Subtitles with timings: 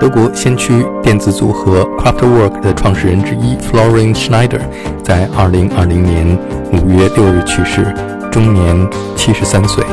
[0.00, 0.72] 德国先驱
[1.02, 4.62] 电子组合 Kraftwerk 的创始人之一 Florian Schneider
[5.04, 6.38] 在2020年
[6.72, 7.94] 5月6日去世，
[8.32, 8.74] 终年
[9.14, 9.84] 73岁。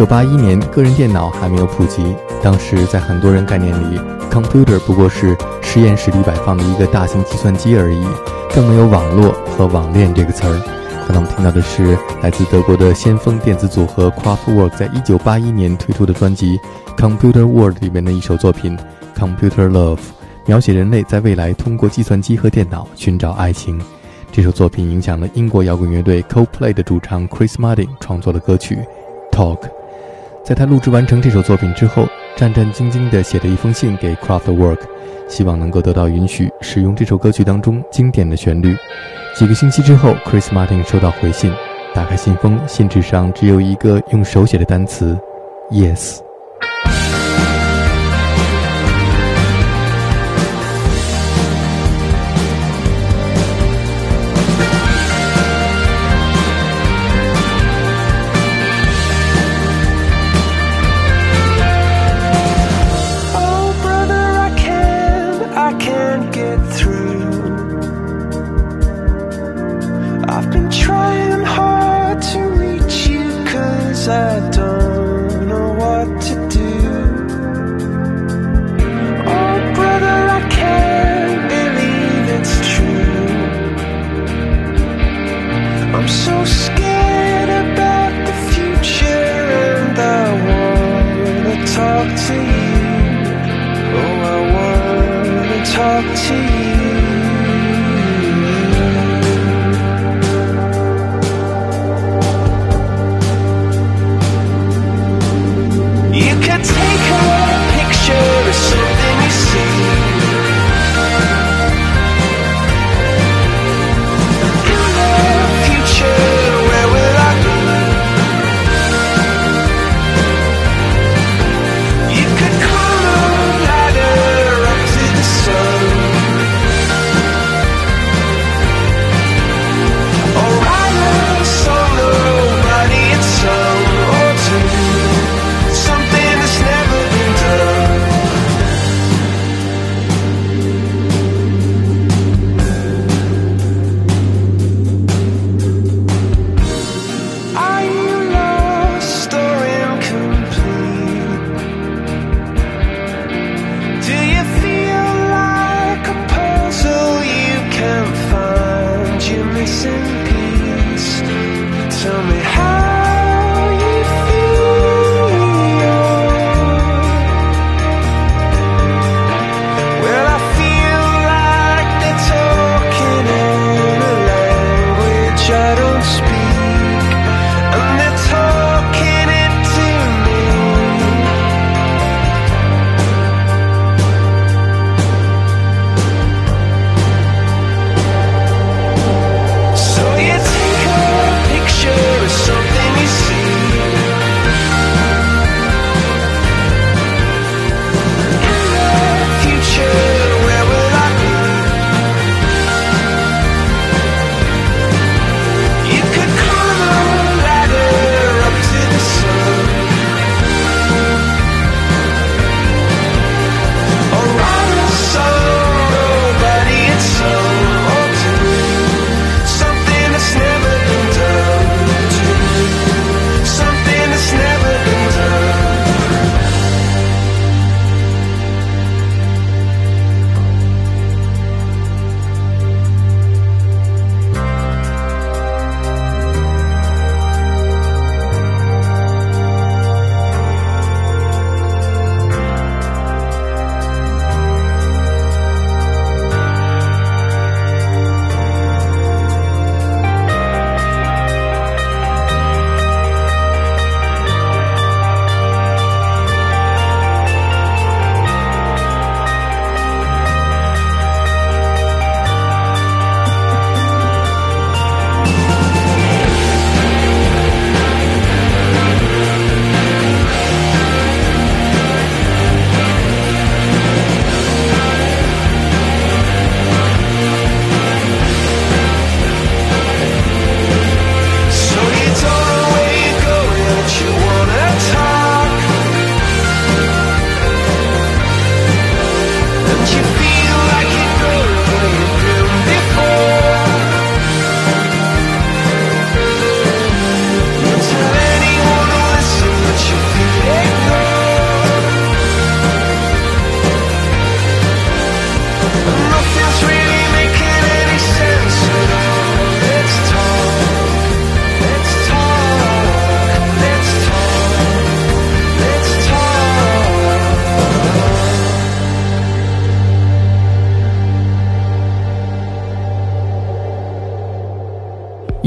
[0.00, 4.00] 一九八一年，个人电脑还没有普及，当时在很多人概念里
[4.30, 8.02] ，computer 不过是实验室里摆放的一个大型计算机而已，
[8.54, 10.58] 更没有网络和网恋这个词儿。
[11.06, 16.58] 刚才我们听到的是来自德国的先锋电子组合 Kraftwerk 在一九八一年推出的专辑
[16.96, 18.78] 《Computer World》里面的一首作品
[19.14, 19.96] 《Computer Love》，
[20.46, 23.78] 描写人类在未来通过计算机和电脑寻找爱情。
[24.32, 28.78] 这首作品影响了英国摇滚乐队 Coldplay 的主唱 Chris Martin 创作的歌曲。
[29.30, 29.58] Talk，
[30.42, 32.06] 在他录制完成这首作品之后，
[32.36, 34.78] 战战兢兢地写了一封信给 Craftwork，
[35.28, 38.74] 希望能够得到允许使用这首歌曲当中经典的旋律。
[39.36, 41.52] 几个星期之后，Chris Martin 收到回信，
[41.94, 45.16] 打开信封，信纸上只有一个用手写的单词
[45.70, 46.29] ：Yes。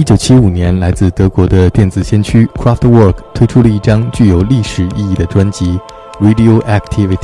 [0.04, 5.80] 一九七五年，来自德国的电子先驱 Craftwork 推出了一张具有历史意义的专辑
[6.22, 7.16] 《Radioactivity》。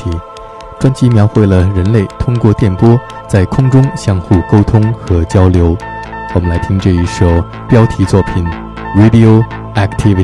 [0.79, 5.75] 专辑描绘了人类通过电波在空中相互沟通和交流。
[6.33, 8.45] 我们来听这一首标题作品
[8.95, 10.23] 《Radioactivity》。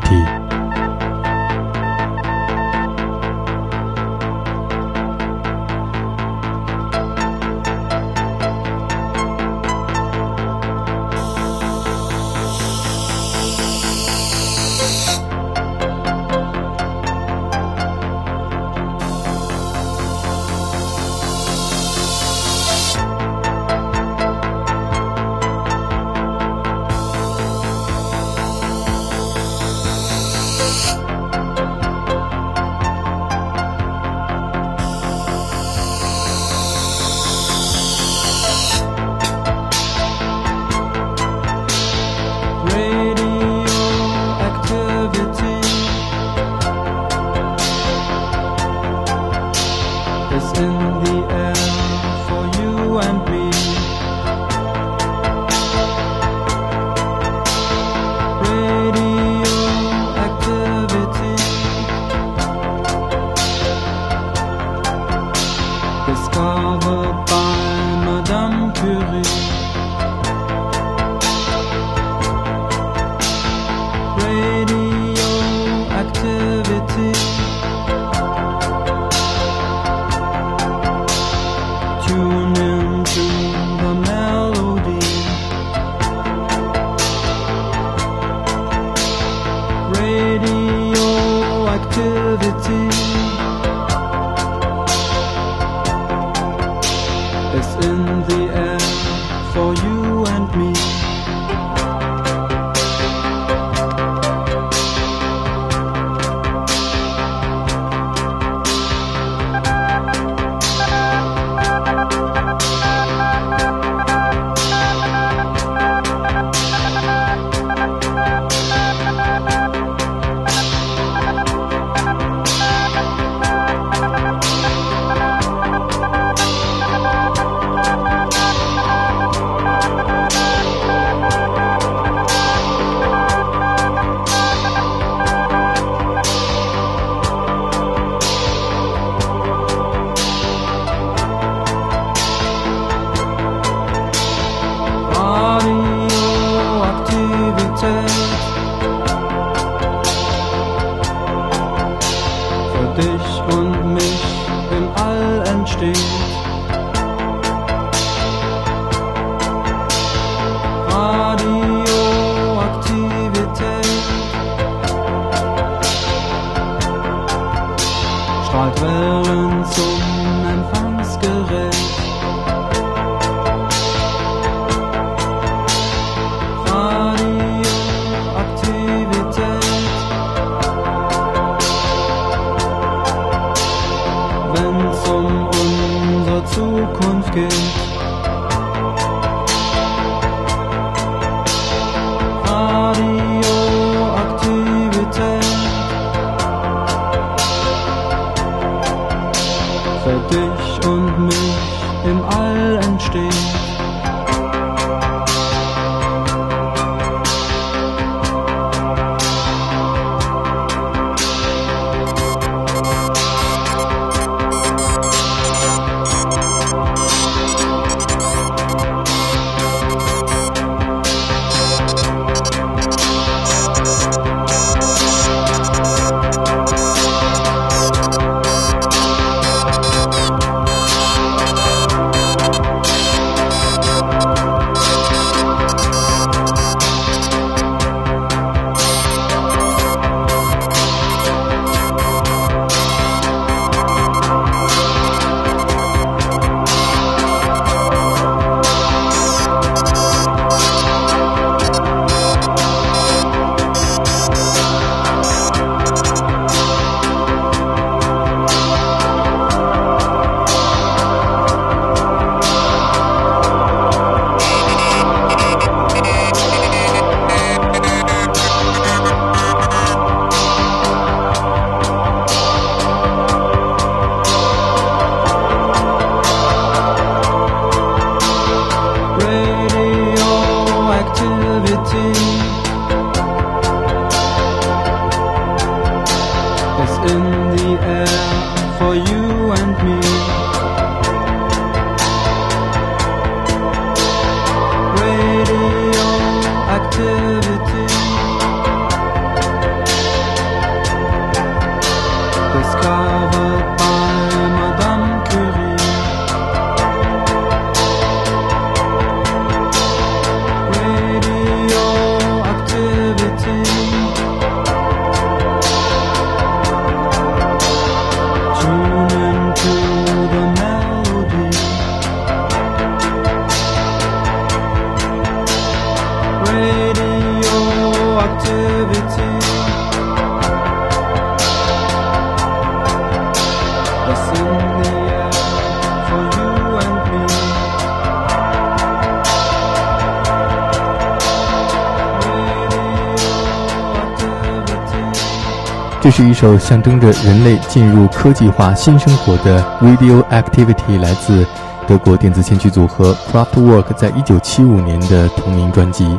[346.06, 351.44] 这是一首象征着人类进入科技化新生活的 Radioactivity，来自
[351.88, 356.16] 德国电子前曲组合 Kraftwerk 在一九七五年的同名专辑。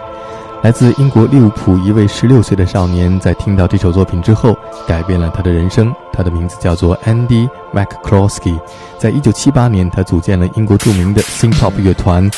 [0.62, 5.90] 来自英国利物浦一位十六岁的少年，在听到这首作品之后，改变了他的人生。
[6.12, 8.60] 他的名字叫做 Andy McCloskey。
[9.00, 12.30] 在一九七八年，他组建了英国著名的 Synth-pop 乐团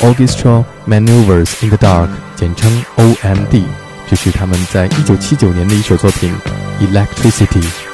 [0.00, 3.87] Orchestral Maneuvers in the Dark，简称 OMD。
[4.08, 6.34] 这是他们在一九七九年的一首作品。
[6.80, 7.87] electricity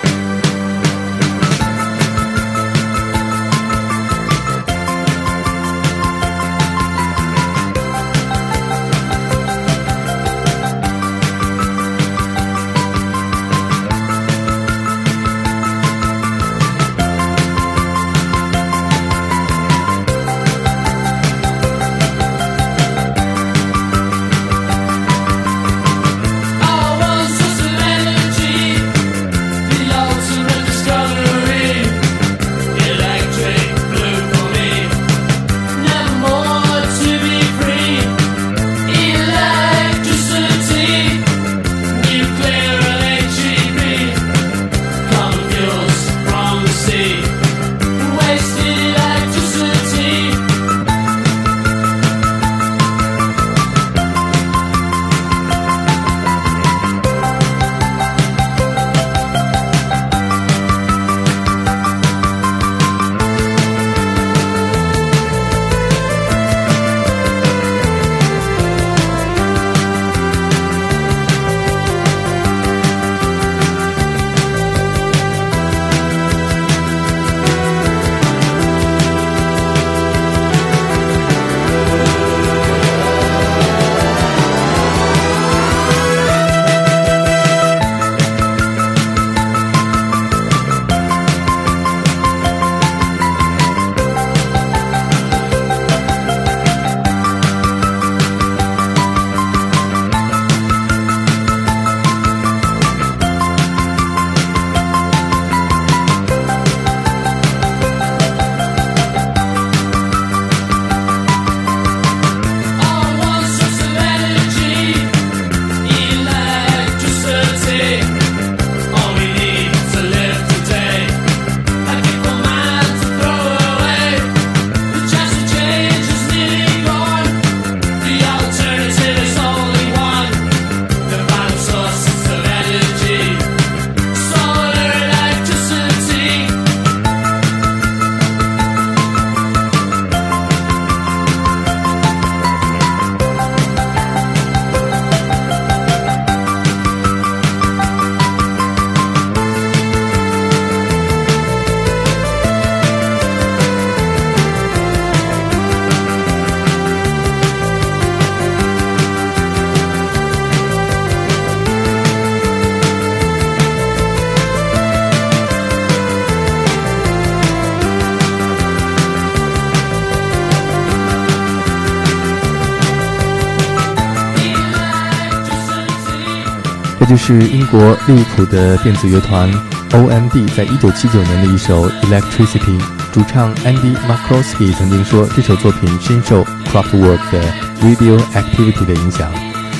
[177.15, 179.49] 就是英国利物浦的电子乐团
[179.93, 182.77] OMD 在一九七九年的一首 Electricity。
[183.13, 187.41] 主唱 Andy m a c r o s k y 曾经说，这首作品深受 Kraftwerk 的
[187.81, 189.33] Radioactivity 的影响。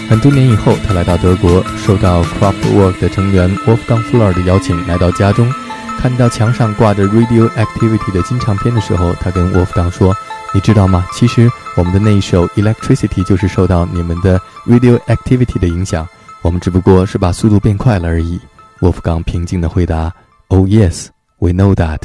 [0.09, 5.53] 很多年以后，他来到德国，受到 Kraftwerk 的成员 Wolfgang Flür 的邀请，来到家中，
[5.99, 10.15] 看到墙上挂着 Radioactivity 的金唱片的时候，他跟 Wolfgang 说
[10.55, 11.05] ：“你知道吗？
[11.13, 16.07] 其实我们的那一首 Electricity 就是受到你们的 Radioactivity 的影响。”
[16.45, 18.39] 我们只不过是把速度变快了而已，
[18.81, 20.13] 沃夫冈平静地回答。
[20.49, 21.07] Oh yes,
[21.39, 22.01] we know that。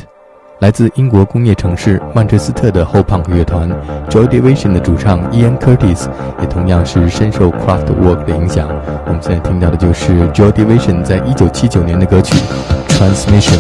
[0.60, 3.70] 来自英国工业城市曼彻斯特的后朋克乐团
[4.10, 6.08] Joy Division 的主唱 Ian Curtis
[6.40, 8.70] 也同样是深受 Craftwork 的影响。
[9.06, 12.34] 我们现在听到的就是 Joy Division 在一九七九年的歌曲
[12.88, 13.60] 《Transmission》。